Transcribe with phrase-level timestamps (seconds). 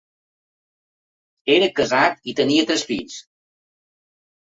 [1.55, 3.19] Era casat i tenia tres fills.